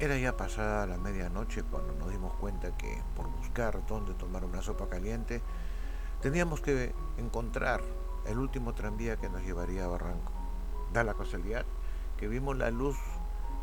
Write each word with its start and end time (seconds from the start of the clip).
Era 0.00 0.16
ya 0.16 0.34
pasada 0.34 0.86
la 0.86 0.96
medianoche 0.96 1.62
cuando 1.62 1.92
nos 1.92 2.10
dimos 2.10 2.32
cuenta 2.36 2.74
que 2.78 3.02
por 3.14 3.28
buscar 3.28 3.86
dónde 3.86 4.14
tomar 4.14 4.46
una 4.46 4.62
sopa 4.62 4.88
caliente, 4.88 5.42
teníamos 6.22 6.62
que 6.62 6.94
encontrar 7.18 7.82
el 8.24 8.38
último 8.38 8.72
tranvía 8.72 9.16
que 9.16 9.28
nos 9.28 9.42
llevaría 9.42 9.84
a 9.84 9.88
Barranco. 9.88 10.32
Da 10.94 11.04
la 11.04 11.12
casualidad 11.12 11.66
que 12.16 12.28
vimos 12.28 12.56
la 12.56 12.70
luz 12.70 12.96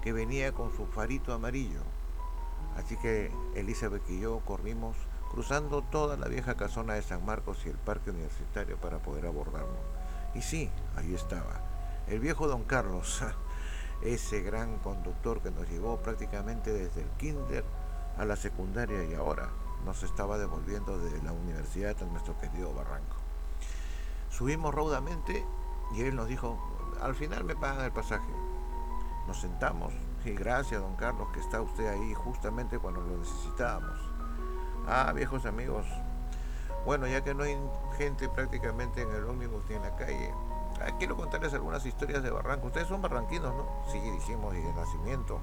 que 0.04 0.14
venía 0.14 0.52
con 0.52 0.72
su 0.78 0.86
farito 0.86 1.34
amarillo. 1.34 1.82
Así 2.76 2.98
que 2.98 3.32
Elizabeth 3.56 4.08
y 4.08 4.20
yo 4.20 4.40
corrimos 4.46 4.96
cruzando 5.32 5.82
toda 5.82 6.18
la 6.18 6.28
vieja 6.28 6.56
casona 6.56 6.94
de 6.94 7.02
San 7.02 7.26
Marcos 7.26 7.66
y 7.66 7.70
el 7.70 7.78
parque 7.78 8.12
universitario 8.12 8.78
para 8.78 9.00
poder 9.00 9.26
abordarlo. 9.26 9.80
Y 10.36 10.44
sí, 10.44 10.70
ahí 10.96 11.16
estaba, 11.16 11.62
el 12.08 12.20
viejo 12.20 12.48
don 12.48 12.64
Carlos, 12.64 13.24
ese 14.02 14.42
gran 14.42 14.78
conductor 14.80 15.42
que 15.42 15.52
nos 15.52 15.68
llevó 15.70 15.98
prácticamente 15.98 16.72
desde 16.72 17.02
el 17.02 17.10
kinder 17.12 17.64
a 18.18 18.26
la 18.26 18.36
secundaria 18.36 19.04
y 19.04 19.14
ahora 19.14 19.50
nos 19.86 20.04
estaba 20.04 20.38
devolviendo 20.38 20.98
de 21.00 21.22
la 21.24 21.32
universidad 21.32 21.96
a 22.02 22.06
nuestro 22.06 22.38
querido 22.38 22.74
Barranco. 22.74 23.16
Subimos 24.30 24.74
raudamente 24.74 25.46
y 25.96 26.02
él 26.02 26.16
nos 26.16 26.28
dijo, 26.28 26.60
al 27.02 27.16
final 27.16 27.44
me 27.44 27.56
pagan 27.56 27.86
el 27.86 27.92
pasaje. 27.92 28.30
Nos 29.28 29.42
sentamos 29.42 29.94
y 30.26 30.32
gracias 30.32 30.82
don 30.82 30.96
Carlos 30.96 31.30
que 31.34 31.40
está 31.40 31.62
usted 31.62 31.88
ahí 31.88 32.14
justamente 32.14 32.80
cuando 32.80 33.02
lo 33.02 33.18
necesitábamos. 33.18 33.98
Ah, 34.88 35.12
viejos 35.14 35.46
amigos. 35.46 35.86
Bueno, 36.86 37.08
ya 37.08 37.24
que 37.24 37.34
no 37.34 37.44
hay 37.44 37.58
gente 37.98 38.30
prácticamente 38.30 39.02
en 39.02 39.12
el 39.12 39.26
ómnibus 39.26 39.64
ni 39.70 39.76
en 39.76 39.82
la 39.82 39.96
calle, 39.96 40.34
quiero 40.98 41.16
contarles 41.16 41.54
algunas 41.54 41.86
historias 41.86 42.24
de 42.24 42.30
Barranco. 42.30 42.68
Ustedes 42.68 42.88
son 42.88 43.02
barranquinos, 43.02 43.54
¿no? 43.56 43.68
Sí, 43.92 44.00
dijimos, 44.00 44.56
y 44.56 44.60
de 44.60 44.74
nacimiento. 44.74 45.40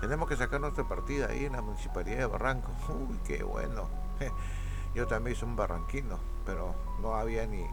Tenemos 0.00 0.28
que 0.28 0.36
sacar 0.36 0.60
nuestra 0.60 0.88
partida 0.88 1.28
ahí 1.28 1.44
en 1.44 1.52
la 1.52 1.62
municipalidad 1.62 2.18
de 2.18 2.26
Barranco. 2.26 2.70
Uy, 3.08 3.18
qué 3.24 3.42
bueno. 3.42 3.88
Yo 4.94 5.06
también 5.06 5.36
soy 5.36 5.48
un 5.48 5.56
barranquino, 5.56 6.18
pero 6.44 6.74
no 7.00 7.14
había 7.14 7.46
ni, 7.46 7.64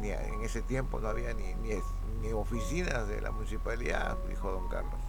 ni 0.00 0.10
en 0.10 0.42
ese 0.42 0.62
tiempo 0.62 1.00
no 1.00 1.08
había 1.08 1.34
ni, 1.34 1.54
ni, 1.54 2.32
oficinas 2.32 3.06
de 3.08 3.20
la 3.20 3.30
municipalidad, 3.30 4.16
dijo 4.28 4.50
don 4.50 4.68
Carlos. 4.68 4.94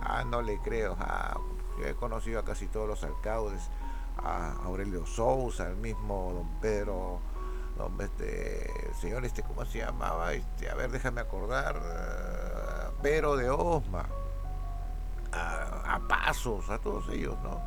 Ah, 0.00 0.24
no 0.24 0.40
le 0.40 0.58
creo. 0.60 0.96
Ah, 0.98 1.38
yo 1.78 1.84
he 1.84 1.94
conocido 1.94 2.40
a 2.40 2.44
casi 2.44 2.68
todos 2.68 2.88
los 2.88 3.04
alcaldes 3.04 3.68
a 4.16 4.52
Aurelio 4.64 5.04
Sousa, 5.04 5.66
al 5.66 5.76
mismo 5.76 6.32
don 6.32 6.60
Pedro, 6.60 7.20
don, 7.78 7.98
este, 8.00 8.92
señor, 9.00 9.24
este, 9.24 9.42
¿cómo 9.42 9.64
se 9.64 9.78
llamaba? 9.78 10.34
Este, 10.34 10.68
a 10.68 10.74
ver, 10.74 10.90
déjame 10.90 11.22
acordar, 11.22 11.76
uh, 11.76 13.02
Pedro 13.02 13.36
de 13.36 13.48
Osma, 13.48 14.06
a, 15.32 16.00
Pasos, 16.08 16.68
a 16.68 16.78
todos 16.78 17.08
ellos, 17.10 17.36
¿no? 17.42 17.62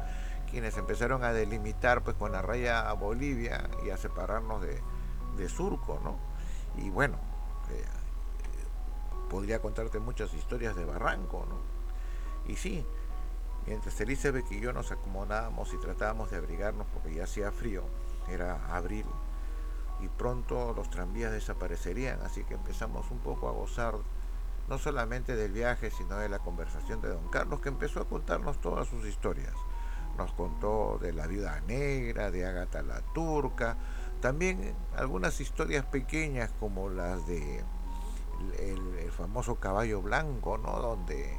Quienes 0.49 0.77
empezaron 0.77 1.23
a 1.23 1.31
delimitar 1.31 2.03
pues 2.03 2.17
con 2.17 2.31
la 2.33 2.41
raya 2.41 2.89
a 2.89 2.93
Bolivia 2.93 3.69
y 3.85 3.89
a 3.89 3.97
separarnos 3.97 4.61
de, 4.61 4.81
de 5.37 5.49
Surco, 5.49 5.99
¿no? 6.03 6.17
Y 6.83 6.89
bueno, 6.89 7.17
eh, 7.71 7.85
podría 9.29 9.59
contarte 9.61 9.99
muchas 9.99 10.33
historias 10.33 10.75
de 10.75 10.85
Barranco, 10.85 11.45
¿no? 11.49 12.51
Y 12.51 12.57
sí, 12.57 12.85
Mientras 13.67 13.99
Elizabeth 14.01 14.51
y 14.51 14.59
yo 14.59 14.73
nos 14.73 14.91
acomodábamos 14.91 15.71
y 15.73 15.77
tratábamos 15.77 16.31
de 16.31 16.37
abrigarnos 16.37 16.87
porque 16.87 17.13
ya 17.13 17.25
hacía 17.25 17.51
frío, 17.51 17.83
era 18.27 18.59
abril, 18.75 19.05
y 20.01 20.07
pronto 20.07 20.73
los 20.73 20.89
tranvías 20.89 21.31
desaparecerían, 21.31 22.21
así 22.21 22.43
que 22.43 22.55
empezamos 22.55 23.09
un 23.11 23.19
poco 23.19 23.47
a 23.47 23.51
gozar 23.51 23.95
no 24.67 24.77
solamente 24.77 25.35
del 25.35 25.51
viaje, 25.51 25.91
sino 25.91 26.17
de 26.17 26.29
la 26.29 26.39
conversación 26.39 27.01
de 27.01 27.09
don 27.09 27.27
Carlos, 27.29 27.61
que 27.61 27.69
empezó 27.69 28.01
a 28.01 28.07
contarnos 28.07 28.59
todas 28.61 28.87
sus 28.87 29.05
historias. 29.05 29.53
Nos 30.17 30.31
contó 30.33 30.97
de 31.01 31.13
la 31.13 31.27
vida 31.27 31.61
negra, 31.61 32.31
de 32.31 32.45
Ágata 32.45 32.81
la 32.81 33.01
Turca, 33.13 33.77
también 34.21 34.75
algunas 34.95 35.39
historias 35.41 35.85
pequeñas 35.85 36.51
como 36.59 36.89
las 36.89 37.25
de 37.27 37.63
el, 38.59 38.97
el 38.99 39.11
famoso 39.11 39.55
caballo 39.55 40.01
blanco, 40.01 40.57
¿no? 40.57 40.79
Donde 40.79 41.37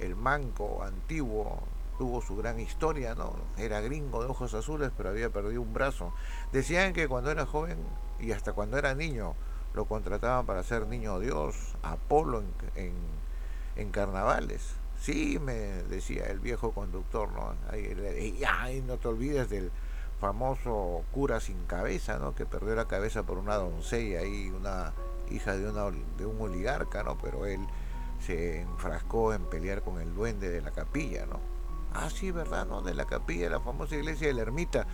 el 0.00 0.16
manco 0.16 0.82
antiguo 0.82 1.62
tuvo 1.98 2.20
su 2.20 2.36
gran 2.36 2.60
historia, 2.60 3.14
¿no? 3.14 3.34
Era 3.56 3.80
gringo 3.80 4.22
de 4.22 4.30
ojos 4.30 4.54
azules, 4.54 4.90
pero 4.96 5.10
había 5.10 5.30
perdido 5.30 5.62
un 5.62 5.72
brazo. 5.72 6.12
Decían 6.52 6.92
que 6.92 7.08
cuando 7.08 7.30
era 7.30 7.46
joven 7.46 7.78
y 8.20 8.32
hasta 8.32 8.52
cuando 8.52 8.78
era 8.78 8.94
niño 8.94 9.34
lo 9.74 9.84
contrataban 9.84 10.46
para 10.46 10.62
ser 10.62 10.86
niño 10.86 11.18
Dios, 11.20 11.76
Apolo 11.82 12.42
en, 12.74 12.94
en, 13.76 13.90
carnavales. 13.90 14.74
Sí, 14.98 15.38
me 15.38 15.54
decía 15.54 16.24
el 16.26 16.40
viejo 16.40 16.72
conductor, 16.72 17.30
¿no? 17.32 17.54
Ay, 17.70 18.82
no 18.86 18.96
te 18.96 19.08
olvides 19.08 19.50
del 19.50 19.70
famoso 20.18 21.04
cura 21.12 21.40
sin 21.40 21.62
cabeza, 21.66 22.18
¿no? 22.18 22.34
Que 22.34 22.46
perdió 22.46 22.74
la 22.74 22.86
cabeza 22.86 23.22
por 23.22 23.36
una 23.36 23.56
doncella 23.56 24.24
y 24.24 24.48
una 24.48 24.94
hija 25.30 25.54
de, 25.56 25.68
una, 25.68 25.90
de 26.16 26.24
un 26.24 26.40
oligarca, 26.40 27.02
¿no? 27.02 27.18
Pero 27.18 27.44
él 27.44 27.60
se 28.20 28.62
enfrascó 28.62 29.34
en 29.34 29.44
pelear 29.44 29.82
con 29.82 30.00
el 30.00 30.14
duende 30.14 30.48
de 30.48 30.62
la 30.62 30.70
capilla, 30.70 31.26
¿no? 31.26 31.55
Ah, 31.98 32.10
sí, 32.10 32.30
¿verdad? 32.30 32.66
¿No? 32.66 32.82
De 32.82 32.92
la 32.92 33.06
capilla, 33.06 33.48
la 33.48 33.60
famosa 33.60 33.96
iglesia 33.96 34.28
de 34.28 34.34
la 34.34 34.42
ermita. 34.42 34.86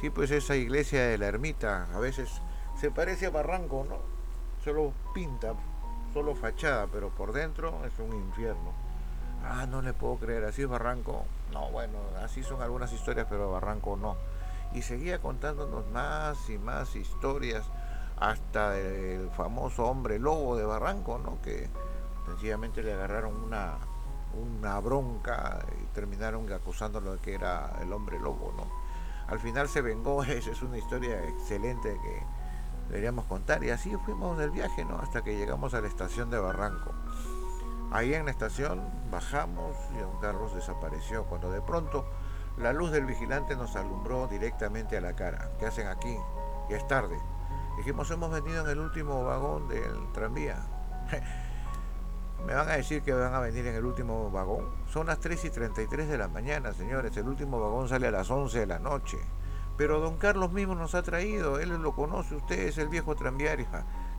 Sí, 0.00 0.08
pues 0.08 0.30
esa 0.30 0.56
iglesia 0.56 1.06
de 1.06 1.18
la 1.18 1.26
ermita 1.26 1.88
a 1.94 1.98
veces 1.98 2.40
se 2.80 2.90
parece 2.90 3.26
a 3.26 3.30
Barranco, 3.30 3.84
¿no? 3.88 3.98
Solo 4.64 4.92
pinta, 5.12 5.54
solo 6.14 6.34
fachada, 6.34 6.86
pero 6.86 7.10
por 7.10 7.32
dentro 7.32 7.84
es 7.84 7.98
un 7.98 8.14
infierno. 8.14 8.72
Ah, 9.44 9.66
no 9.66 9.82
le 9.82 9.92
puedo 9.92 10.16
creer, 10.16 10.44
así 10.44 10.62
es 10.62 10.68
Barranco. 10.68 11.26
No, 11.52 11.70
bueno, 11.70 11.98
así 12.22 12.42
son 12.42 12.62
algunas 12.62 12.92
historias, 12.92 13.26
pero 13.28 13.50
Barranco 13.50 13.96
no. 13.96 14.16
Y 14.72 14.82
seguía 14.82 15.20
contándonos 15.20 15.86
más 15.90 16.48
y 16.48 16.58
más 16.58 16.96
historias, 16.96 17.64
hasta 18.16 18.78
el 18.78 19.30
famoso 19.30 19.84
hombre 19.84 20.18
lobo 20.18 20.56
de 20.56 20.64
Barranco, 20.64 21.18
¿no? 21.18 21.40
Que 21.42 21.68
sencillamente 22.26 22.82
le 22.82 22.94
agarraron 22.94 23.34
una, 23.36 23.78
una 24.34 24.78
bronca 24.80 25.64
y 25.80 25.86
terminaron 25.94 26.50
acusándolo 26.52 27.12
de 27.14 27.18
que 27.20 27.34
era 27.34 27.78
el 27.80 27.92
hombre 27.92 28.18
lobo, 28.18 28.52
¿no? 28.56 28.66
Al 29.28 29.38
final 29.40 29.68
se 29.68 29.82
vengó, 29.82 30.22
esa 30.24 30.50
es 30.50 30.62
una 30.62 30.78
historia 30.78 31.22
excelente 31.24 31.98
que 32.02 32.22
deberíamos 32.88 33.26
contar 33.26 33.62
y 33.64 33.70
así 33.70 33.94
fuimos 34.04 34.38
del 34.38 34.50
viaje, 34.50 34.84
¿no? 34.84 34.98
Hasta 34.98 35.22
que 35.22 35.36
llegamos 35.36 35.74
a 35.74 35.80
la 35.80 35.88
estación 35.88 36.30
de 36.30 36.38
Barranco. 36.38 36.92
Ahí 37.90 38.12
en 38.14 38.26
la 38.26 38.30
estación 38.30 38.82
bajamos 39.10 39.76
y 39.94 39.98
don 39.98 40.18
Carlos 40.20 40.54
desapareció 40.54 41.24
cuando 41.24 41.50
de 41.50 41.62
pronto 41.62 42.04
la 42.58 42.72
luz 42.72 42.90
del 42.90 43.06
vigilante 43.06 43.56
nos 43.56 43.76
alumbró 43.76 44.26
directamente 44.26 44.96
a 44.96 45.00
la 45.00 45.14
cara. 45.14 45.50
¿Qué 45.58 45.66
hacen 45.66 45.86
aquí? 45.86 46.16
Ya 46.68 46.76
es 46.76 46.86
tarde. 46.86 47.18
Dijimos, 47.78 48.10
hemos 48.10 48.30
venido 48.30 48.64
en 48.64 48.70
el 48.70 48.80
último 48.80 49.24
vagón 49.24 49.68
del 49.68 50.12
tranvía. 50.12 50.66
Me 52.46 52.54
van 52.54 52.68
a 52.68 52.76
decir 52.76 53.02
que 53.02 53.12
van 53.12 53.34
a 53.34 53.40
venir 53.40 53.66
en 53.66 53.74
el 53.74 53.84
último 53.84 54.30
vagón. 54.30 54.66
Son 54.86 55.06
las 55.06 55.20
3 55.20 55.44
y 55.44 55.50
33 55.50 56.08
de 56.08 56.18
la 56.18 56.28
mañana, 56.28 56.72
señores. 56.72 57.16
El 57.16 57.28
último 57.28 57.60
vagón 57.60 57.88
sale 57.88 58.06
a 58.06 58.10
las 58.10 58.30
11 58.30 58.60
de 58.60 58.66
la 58.66 58.78
noche. 58.78 59.18
Pero 59.76 60.00
don 60.00 60.16
Carlos 60.16 60.52
mismo 60.52 60.74
nos 60.74 60.94
ha 60.94 61.02
traído. 61.02 61.58
Él 61.58 61.70
lo 61.70 61.94
conoce. 61.94 62.36
Usted 62.36 62.60
es 62.60 62.78
el 62.78 62.88
viejo 62.88 63.14
tranviario. 63.16 63.66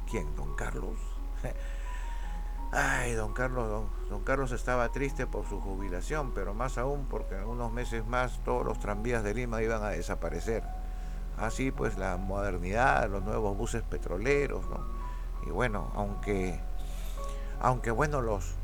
¿Quién? 0.10 0.36
¿Don 0.36 0.56
Carlos? 0.56 1.00
Ay, 2.72 3.14
don 3.14 3.34
Carlos, 3.34 3.68
don, 3.68 3.90
don, 4.10 4.24
Carlos 4.24 4.52
estaba 4.52 4.90
triste 4.90 5.26
por 5.26 5.44
su 5.50 5.60
jubilación, 5.60 6.34
pero 6.36 6.54
más 6.54 6.78
aún 6.78 7.08
porque 7.10 7.36
en 7.36 7.46
unos 7.46 7.72
meses 7.72 8.06
más 8.06 8.44
todos 8.44 8.64
los 8.64 8.78
tranvías 8.78 9.24
de 9.24 9.34
Lima 9.34 9.64
iban 9.64 9.82
a 9.82 9.90
desaparecer. 9.90 10.64
Así 11.36 11.72
pues 11.72 11.98
la 11.98 12.18
modernidad, 12.18 13.10
los 13.10 13.24
nuevos 13.24 13.58
buses 13.58 13.82
petroleros, 13.82 14.70
¿no? 14.70 14.86
Y 15.48 15.50
bueno, 15.50 15.92
aunque 15.96 16.60
aunque 17.60 17.92
bueno, 17.92 18.22
los, 18.22 18.56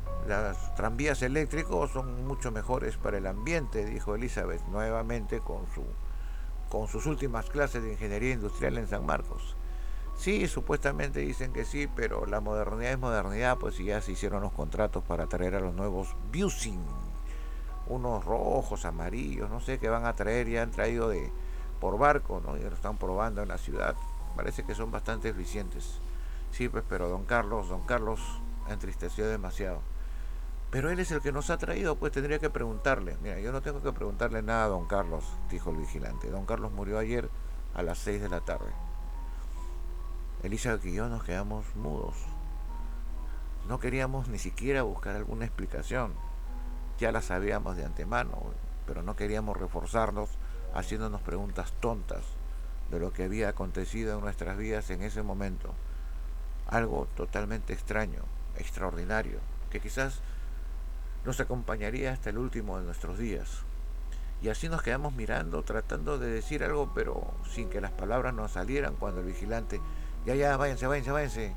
tranvías 0.76 1.22
eléctricos 1.22 1.90
son 1.92 2.26
mucho 2.26 2.50
mejores 2.50 2.96
para 2.96 3.18
el 3.18 3.26
ambiente, 3.26 3.84
dijo 3.84 4.14
Elizabeth 4.14 4.62
nuevamente 4.68 5.40
con, 5.40 5.66
su, 5.74 5.84
con 6.68 6.88
sus 6.88 7.06
últimas 7.06 7.48
clases 7.48 7.82
de 7.82 7.92
ingeniería 7.92 8.32
industrial 8.32 8.78
en 8.78 8.88
San 8.88 9.06
Marcos. 9.06 9.56
Sí, 10.16 10.48
supuestamente 10.48 11.20
dicen 11.20 11.52
que 11.52 11.64
sí, 11.64 11.88
pero 11.94 12.24
la 12.24 12.40
modernidad 12.40 12.92
es 12.92 12.98
modernidad, 12.98 13.58
pues 13.58 13.76
ya 13.78 14.00
se 14.00 14.12
hicieron 14.12 14.42
los 14.42 14.52
contratos 14.52 15.04
para 15.04 15.26
traer 15.26 15.54
a 15.54 15.60
los 15.60 15.74
nuevos 15.74 16.16
Busing, 16.32 16.82
unos 17.86 18.24
rojos, 18.24 18.86
amarillos, 18.86 19.50
no 19.50 19.60
sé 19.60 19.78
qué 19.78 19.90
van 19.90 20.06
a 20.06 20.14
traer, 20.14 20.48
ya 20.48 20.62
han 20.62 20.70
traído 20.70 21.08
de 21.10 21.30
por 21.80 21.98
barco, 21.98 22.40
¿no? 22.44 22.56
Y 22.56 22.62
lo 22.62 22.68
están 22.68 22.96
probando 22.96 23.42
en 23.42 23.48
la 23.48 23.58
ciudad. 23.58 23.94
Parece 24.34 24.64
que 24.64 24.74
son 24.74 24.90
bastante 24.90 25.28
eficientes. 25.28 25.98
Sí, 26.50 26.68
pues, 26.68 26.84
pero 26.88 27.08
don 27.08 27.24
Carlos, 27.24 27.68
don 27.68 27.82
Carlos 27.82 28.20
entristeció 28.68 29.28
demasiado. 29.28 29.80
Pero 30.70 30.90
él 30.90 30.98
es 30.98 31.10
el 31.12 31.20
que 31.20 31.32
nos 31.32 31.50
ha 31.50 31.58
traído, 31.58 31.96
pues 31.96 32.12
tendría 32.12 32.38
que 32.38 32.50
preguntarle. 32.50 33.16
Mira, 33.22 33.38
yo 33.40 33.52
no 33.52 33.62
tengo 33.62 33.82
que 33.82 33.92
preguntarle 33.92 34.42
nada 34.42 34.64
a 34.64 34.68
don 34.68 34.86
Carlos, 34.86 35.24
dijo 35.50 35.70
el 35.70 35.76
vigilante. 35.76 36.28
Don 36.28 36.44
Carlos 36.44 36.72
murió 36.72 36.98
ayer 36.98 37.30
a 37.74 37.82
las 37.82 37.98
6 37.98 38.22
de 38.22 38.28
la 38.28 38.40
tarde. 38.40 38.72
Elisa 40.42 40.78
y 40.82 40.92
yo 40.92 41.08
nos 41.08 41.24
quedamos 41.24 41.64
mudos. 41.76 42.14
No 43.68 43.80
queríamos 43.80 44.28
ni 44.28 44.38
siquiera 44.38 44.82
buscar 44.82 45.16
alguna 45.16 45.44
explicación. 45.44 46.14
ya 46.98 47.12
las 47.12 47.26
sabíamos 47.26 47.76
de 47.76 47.84
antemano, 47.84 48.38
pero 48.86 49.02
no 49.02 49.16
queríamos 49.16 49.56
reforzarnos 49.56 50.30
haciéndonos 50.74 51.20
preguntas 51.20 51.72
tontas 51.80 52.22
de 52.90 52.98
lo 52.98 53.12
que 53.12 53.24
había 53.24 53.50
acontecido 53.50 54.14
en 54.14 54.20
nuestras 54.22 54.56
vidas 54.56 54.88
en 54.90 55.02
ese 55.02 55.22
momento. 55.22 55.74
Algo 56.68 57.06
totalmente 57.14 57.72
extraño, 57.72 58.22
extraordinario, 58.58 59.38
que 59.70 59.80
quizás 59.80 60.20
nos 61.24 61.40
acompañaría 61.40 62.12
hasta 62.12 62.30
el 62.30 62.38
último 62.38 62.78
de 62.78 62.84
nuestros 62.84 63.18
días. 63.18 63.62
Y 64.42 64.48
así 64.48 64.68
nos 64.68 64.82
quedamos 64.82 65.14
mirando, 65.14 65.62
tratando 65.62 66.18
de 66.18 66.28
decir 66.28 66.62
algo, 66.62 66.92
pero 66.94 67.34
sin 67.50 67.70
que 67.70 67.80
las 67.80 67.92
palabras 67.92 68.34
nos 68.34 68.52
salieran 68.52 68.94
cuando 68.94 69.20
el 69.20 69.26
vigilante, 69.26 69.80
ya, 70.24 70.34
ya, 70.34 70.56
váyanse, 70.56 70.86
váyanse, 70.86 71.10
váyanse. 71.10 71.54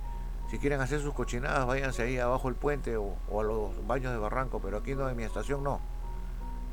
Si 0.49 0.57
quieren 0.57 0.81
hacer 0.81 1.01
sus 1.01 1.13
cochinadas, 1.13 1.67
váyanse 1.67 2.03
ahí 2.03 2.17
abajo 2.17 2.49
el 2.49 2.55
puente 2.55 2.97
o, 2.97 3.15
o 3.29 3.41
a 3.41 3.43
los 3.43 3.85
baños 3.85 4.11
de 4.11 4.17
barranco, 4.17 4.59
pero 4.59 4.77
aquí 4.77 4.95
no, 4.95 5.09
en 5.09 5.17
mi 5.17 5.23
estación 5.23 5.63
no. 5.63 5.79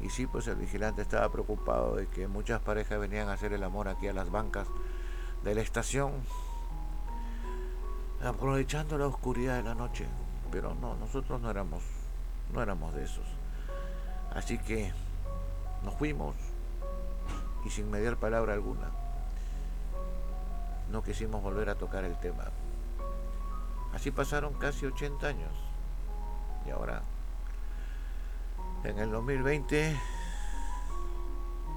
Y 0.00 0.10
sí, 0.10 0.26
pues 0.26 0.46
el 0.46 0.56
vigilante 0.56 1.02
estaba 1.02 1.30
preocupado 1.30 1.96
de 1.96 2.06
que 2.06 2.28
muchas 2.28 2.60
parejas 2.60 2.98
venían 2.98 3.28
a 3.28 3.32
hacer 3.32 3.52
el 3.52 3.64
amor 3.64 3.88
aquí 3.88 4.08
a 4.08 4.12
las 4.12 4.30
bancas 4.30 4.68
de 5.42 5.54
la 5.54 5.60
estación, 5.60 6.12
aprovechando 8.24 8.98
la 8.98 9.06
oscuridad 9.06 9.56
de 9.56 9.62
la 9.62 9.74
noche. 9.74 10.06
Pero 10.50 10.74
no, 10.74 10.94
nosotros 10.96 11.40
no 11.40 11.50
éramos, 11.50 11.82
no 12.52 12.62
éramos 12.62 12.94
de 12.94 13.04
esos. 13.04 13.26
Así 14.34 14.58
que 14.58 14.92
nos 15.82 15.94
fuimos 15.94 16.36
y 17.64 17.70
sin 17.70 17.90
mediar 17.90 18.16
palabra 18.16 18.52
alguna, 18.52 18.90
no 20.90 21.02
quisimos 21.02 21.42
volver 21.42 21.68
a 21.68 21.74
tocar 21.74 22.04
el 22.04 22.16
tema. 22.20 22.44
Así 23.92 24.10
pasaron 24.10 24.54
casi 24.54 24.86
80 24.86 25.26
años. 25.26 25.52
Y 26.66 26.70
ahora, 26.70 27.02
en 28.84 28.98
el 28.98 29.10
2020, 29.10 29.96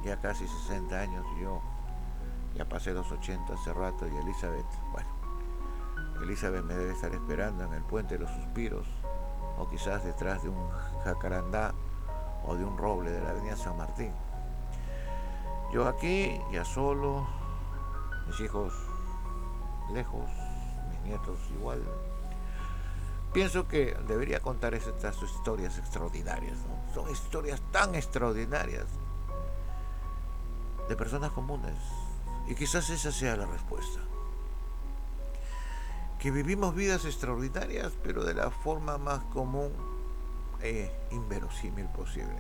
ya 0.04 0.20
casi 0.20 0.48
60 0.48 1.00
años, 1.00 1.26
yo 1.42 1.62
ya 2.56 2.66
pasé 2.68 2.94
los 2.94 3.12
80 3.12 3.54
hace 3.54 3.74
rato 3.74 4.08
y 4.08 4.16
Elizabeth, 4.18 4.66
bueno, 4.92 5.19
Elizabeth 6.22 6.64
me 6.64 6.76
debe 6.76 6.94
estar 6.94 7.14
esperando 7.14 7.64
en 7.64 7.74
el 7.74 7.84
puente 7.84 8.18
de 8.18 8.24
los 8.24 8.32
suspiros 8.32 8.88
o 9.58 9.70
quizás 9.70 10.04
detrás 10.04 10.44
de 10.44 10.50
un 10.50 10.70
jacarandá 11.04 11.74
o 12.46 12.56
de 12.56 12.64
un 12.64 12.78
roble 12.78 13.12
de 13.12 13.22
la 13.22 13.32
avenida 13.32 13.56
San 13.56 13.78
Martín. 13.78 14.14
Yo 15.72 15.88
aquí, 15.88 16.40
ya 16.52 16.66
solo, 16.66 17.28
mis 18.28 18.40
hijos 18.40 18.74
lejos, 19.94 20.30
mis 20.90 21.00
nietos 21.02 21.40
igual. 21.52 21.84
Pienso 23.34 23.68
que 23.68 23.96
debería 24.08 24.40
contar 24.40 24.74
estas 24.74 25.22
historias 25.22 25.78
extraordinarias, 25.78 26.58
Son 26.94 27.10
historias 27.12 27.62
tan 27.72 27.94
extraordinarias 27.94 28.88
de 30.88 30.96
personas 30.96 31.32
comunes. 31.32 31.78
Y 32.48 32.56
quizás 32.56 32.90
esa 32.90 33.12
sea 33.12 33.36
la 33.36 33.46
respuesta. 33.46 34.09
Que 36.20 36.32
vivimos 36.32 36.76
vidas 36.76 37.06
extraordinarias, 37.06 37.94
pero 38.04 38.26
de 38.26 38.34
la 38.34 38.52
forma 38.52 38.98
más 38.98 39.24
común 39.26 39.72
e 40.62 40.92
inverosímil 41.12 41.88
posible. 41.88 42.38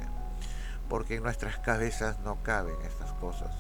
Porque 0.90 1.16
en 1.16 1.24
nuestras 1.24 1.60
cabezas 1.60 2.20
no 2.20 2.44
caben 2.44 2.76
estas 2.82 3.14
cosas. 3.14 3.56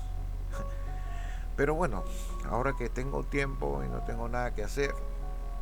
Pero 1.55 1.75
bueno, 1.75 2.03
ahora 2.49 2.73
que 2.77 2.89
tengo 2.89 3.23
tiempo 3.23 3.81
y 3.83 3.87
no 3.87 4.01
tengo 4.03 4.27
nada 4.27 4.53
que 4.55 4.63
hacer, 4.63 4.93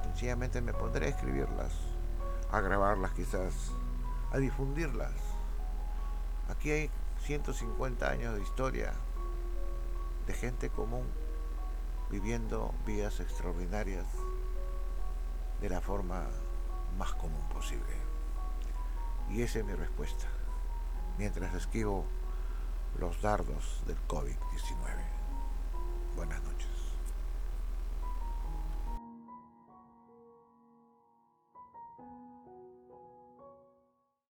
sencillamente 0.04 0.62
me 0.62 0.74
pondré 0.74 1.07
a 1.07 1.10
escribirlas, 1.10 1.74
a 2.51 2.62
grabarlas 2.62 3.12
quizás, 3.12 3.53
a 4.31 4.38
difundirlas. 4.38 5.13
Aquí 6.50 6.71
hay 6.71 6.89
150 7.19 8.10
años 8.10 8.36
de 8.36 8.42
historia 8.42 8.94
de 10.25 10.33
gente 10.33 10.69
común 10.69 11.06
viviendo 12.10 12.74
vidas 12.86 13.19
extraordinarias 13.19 14.06
de 15.62 15.69
la 15.69 15.81
forma 15.81 16.27
más 16.98 17.13
común 17.13 17.48
posible. 17.50 17.95
Y 19.30 19.42
esa 19.42 19.59
es 19.59 19.65
mi 19.65 19.74
respuesta, 19.74 20.25
mientras 21.18 21.54
esquivo 21.54 22.06
los 23.00 23.21
dardos 23.21 23.83
del 23.86 23.98
COVID-19. 24.07 24.38
Buenas 26.15 26.42
noches. 26.44 26.76